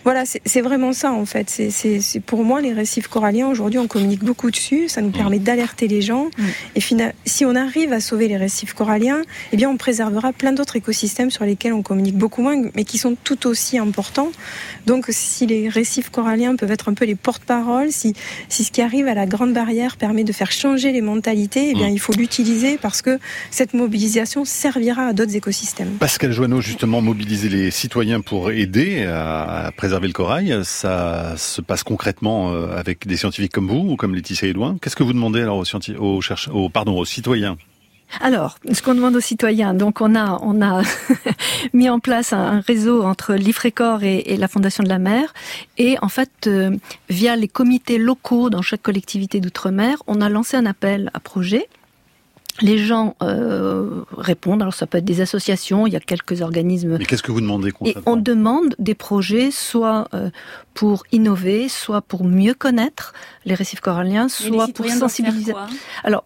[0.03, 1.49] Voilà, c'est vraiment ça en fait.
[1.49, 5.87] C'est pour moi les récifs coralliens aujourd'hui, on communique beaucoup dessus, ça nous permet d'alerter
[5.87, 6.29] les gens.
[6.37, 6.43] Mm.
[6.75, 6.81] Et
[7.25, 11.31] si on arrive à sauver les récifs coralliens, eh bien on préservera plein d'autres écosystèmes
[11.31, 14.31] sur lesquels on communique beaucoup moins, mais qui sont tout aussi importants.
[14.85, 18.13] Donc si les récifs coralliens peuvent être un peu les porte-parole, si,
[18.47, 21.73] si ce qui arrive à la Grande Barrière permet de faire changer les mentalités, eh
[21.73, 21.93] bien mm.
[21.93, 23.19] il faut l'utiliser parce que
[23.51, 25.97] cette mobilisation servira à d'autres écosystèmes.
[25.99, 30.59] Pascal Joanneau, justement, mobiliser les citoyens pour aider à préserver préserver le corail.
[30.65, 34.77] Ça se passe concrètement euh, avec des scientifiques comme vous ou comme Laetitia Edouin.
[34.79, 35.65] Qu'est-ce que vous demandez alors aux,
[35.97, 36.21] aux,
[36.87, 37.57] aux, citoyens?
[38.21, 40.83] Alors, ce qu'on demande aux citoyens, donc on a
[41.73, 45.33] mis en place un, réseau entre l'Ifrécor et, la Fondation de la Mer,
[45.79, 46.69] et en fait, euh,
[47.09, 51.67] via les comités locaux dans chaque collectivité d'outre-mer, on a lancé un appel à projet
[52.61, 54.61] les gens euh, répondent.
[54.61, 56.97] Alors ça peut être des associations, il y a quelques organismes.
[56.97, 60.29] Mais qu'est-ce que vous demandez concrètement Et on demande des projets, soit euh,
[60.73, 63.13] pour innover, soit pour mieux connaître
[63.45, 65.53] les récifs coralliens, soit pour sensibiliser.
[66.03, 66.25] Alors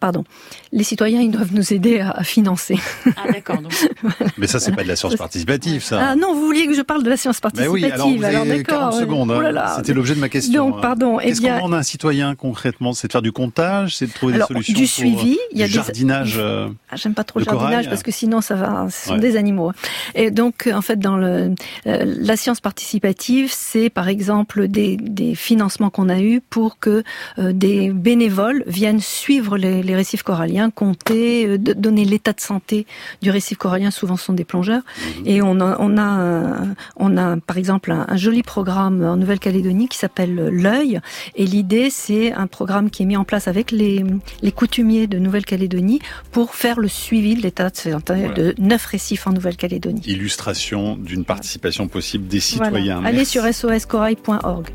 [0.00, 0.24] pardon,
[0.72, 2.78] les citoyens, ils doivent nous aider à, financer.
[3.16, 3.58] Ah d'accord.
[4.38, 6.10] Mais ça, c'est pas de la science participative, ça.
[6.10, 7.80] Ah non, vous vouliez que je parle de la science participative.
[7.80, 8.90] Mais oui, alors, vous alors d'accord.
[8.90, 9.30] 40 secondes.
[9.30, 9.52] Hein.
[9.56, 10.70] Oh C'était l'objet de ma question.
[10.70, 11.18] Donc, pardon.
[11.20, 12.92] Eh Qu'est-ce qu'on demande à un citoyen concrètement?
[12.92, 15.34] C'est de faire du comptage, c'est de trouver des solutions du suivi.
[15.34, 16.36] Pour, il y a du jardinage.
[16.38, 18.86] Euh, ah, J'aime pas trop le jardinage parce que sinon, ça va.
[18.90, 19.72] Ce sont des animaux.
[20.14, 21.54] Et donc, en fait, dans le
[21.86, 27.02] euh, la science participative, c'est par exemple des, des financements qu'on a eu pour que
[27.38, 32.86] euh, des bénévoles viennent suivre les, les récifs coralliens, compter, euh, donner l'état de santé
[33.22, 33.90] du récif corallien.
[33.90, 34.82] Souvent, ce sont des plongeurs.
[35.18, 35.26] Mhm.
[35.26, 36.54] Et on a, on a,
[36.96, 41.00] on a par exemple un, joli programme en Nouvelle-Calédonie qui s'appelle l'œil.
[41.34, 44.04] Et l'idée, c'est un programme qui est mis en place avec les,
[44.42, 49.26] les coutumiers de Nouvelle-Calédonie pour faire le suivi de l'état de santé de neuf récifs
[49.26, 50.02] en Nouvelle-Calédonie.
[50.06, 53.02] Illustration d'une participation possible des citoyens.
[53.04, 54.68] Allez sur soscorail.org.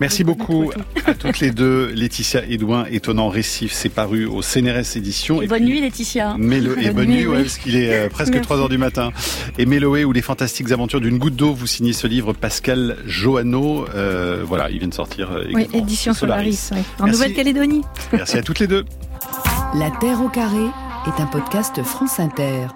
[0.00, 0.70] Merci beaucoup
[1.06, 1.90] à toutes les deux.
[1.94, 5.42] Laetitia Edouin, étonnant récif, c'est paru au CNRS Édition.
[5.42, 6.36] Et, bonne nuit Laetitia.
[6.38, 9.10] et bonne, nuit, parce qu'il est euh, presque 3 heures du matin.
[9.58, 13.86] Et Méloé ou les fantastiques aventures d'une goutte d'eau, vous signez ce livre Pascal Johanneau.
[13.94, 15.30] Euh, voilà, il vient de sortir.
[15.30, 17.82] Euh, oui, édition Solaris, en Nouvelle-Calédonie.
[18.12, 18.84] Merci à toutes les deux.
[19.74, 20.66] La Terre au carré
[21.06, 22.66] est un podcast France Inter.